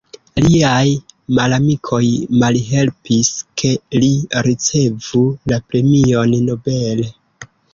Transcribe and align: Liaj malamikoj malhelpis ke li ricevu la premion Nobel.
Liaj 0.43 0.93
malamikoj 1.39 2.01
malhelpis 2.45 3.29
ke 3.63 3.73
li 4.05 4.11
ricevu 4.49 5.23
la 5.53 5.61
premion 5.69 6.39
Nobel. 6.49 7.07